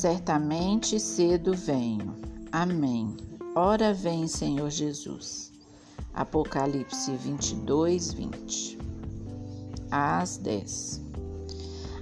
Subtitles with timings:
[0.00, 2.16] Certamente cedo venho.
[2.50, 3.14] Amém.
[3.54, 5.52] Ora vem, Senhor Jesus.
[6.14, 8.78] Apocalipse 22, 20.
[9.90, 11.02] Às 10.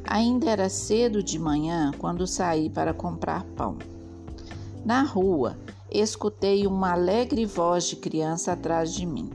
[0.04, 3.78] Ainda era cedo de manhã quando saí para comprar pão.
[4.84, 5.58] Na rua,
[5.90, 9.28] escutei uma alegre voz de criança atrás de mim.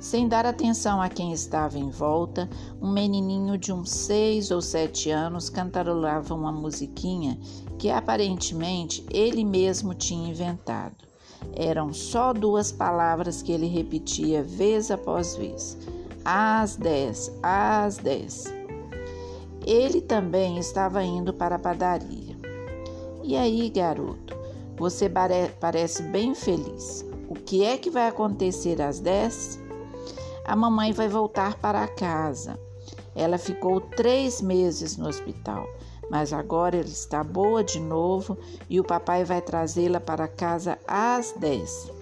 [0.00, 2.48] Sem dar atenção a quem estava em volta,
[2.80, 7.36] um menininho de uns seis ou sete anos cantarolava uma musiquinha
[7.78, 10.96] que aparentemente ele mesmo tinha inventado.
[11.52, 15.76] Eram só duas palavras que ele repetia vez após vez:
[16.24, 18.44] às dez, às dez.
[19.66, 22.36] Ele também estava indo para a padaria.
[23.22, 24.34] E aí, garoto,
[24.76, 25.10] você
[25.60, 27.04] parece bem feliz.
[27.28, 29.67] O que é que vai acontecer às 10?
[30.48, 32.58] A mamãe vai voltar para casa.
[33.14, 35.68] Ela ficou três meses no hospital,
[36.10, 38.34] mas agora ela está boa de novo
[38.66, 41.92] e o papai vai trazê-la para casa às 10.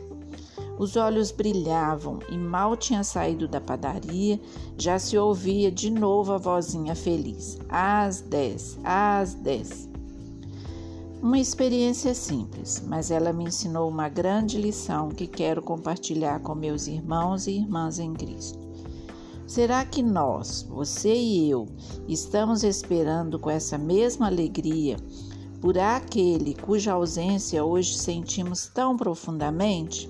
[0.79, 4.41] Os olhos brilhavam e mal tinha saído da padaria,
[4.79, 7.59] já se ouvia de novo a vozinha feliz.
[7.69, 9.89] Às dez, às dez.
[11.23, 16.87] Uma experiência simples, mas ela me ensinou uma grande lição que quero compartilhar com meus
[16.87, 18.59] irmãos e irmãs em Cristo.
[19.47, 21.67] Será que nós, você e eu,
[22.07, 24.97] estamos esperando com essa mesma alegria
[25.61, 30.09] por aquele cuja ausência hoje sentimos tão profundamente?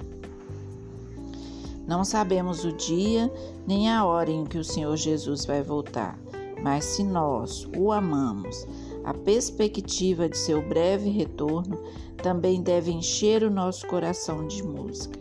[1.87, 3.33] Não sabemos o dia
[3.65, 6.19] nem a hora em que o Senhor Jesus vai voltar,
[6.62, 8.67] mas se nós o amamos,
[9.07, 11.81] a perspectiva de seu breve retorno
[12.21, 15.21] também deve encher o nosso coração de música,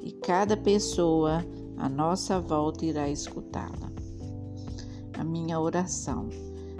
[0.00, 1.44] e cada pessoa
[1.76, 3.90] à nossa volta irá escutá-la.
[5.18, 6.28] A minha oração,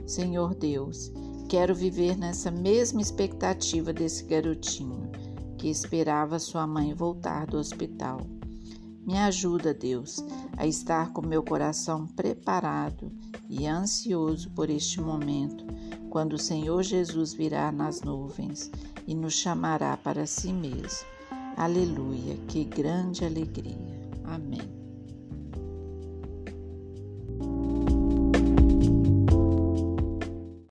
[0.06, 1.12] Senhor Deus,
[1.48, 5.10] quero viver nessa mesma expectativa desse garotinho
[5.58, 8.20] que esperava sua mãe voltar do hospital
[9.06, 10.24] me ajuda, Deus,
[10.56, 13.12] a estar com meu coração preparado
[13.50, 15.62] e ansioso por este momento,
[16.14, 18.70] quando o Senhor Jesus virá nas nuvens
[19.04, 21.08] e nos chamará para si mesmo.
[21.56, 24.00] Aleluia, que grande alegria.
[24.22, 24.83] Amém.